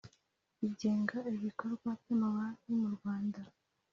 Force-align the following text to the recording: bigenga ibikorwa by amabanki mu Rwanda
bigenga 0.59 1.17
ibikorwa 1.35 1.87
by 2.01 2.09
amabanki 2.15 2.69
mu 2.79 2.87
Rwanda 2.95 3.41